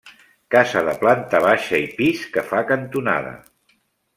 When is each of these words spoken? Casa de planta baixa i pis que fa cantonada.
Casa 0.55 0.81
de 0.87 0.95
planta 1.03 1.41
baixa 1.45 1.81
i 1.83 1.85
pis 1.99 2.25
que 2.39 2.45
fa 2.49 2.63
cantonada. 2.73 3.37